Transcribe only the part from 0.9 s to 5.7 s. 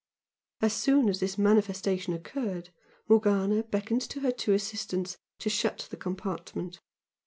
as this manifestation occurred, Morgana beckoned to her two assistants to